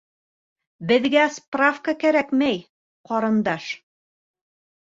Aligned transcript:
Беҙгә 0.91 1.25
справка 1.35 1.95
кәрәкмәй, 2.05 2.59
ҡарындаш. 3.11 3.69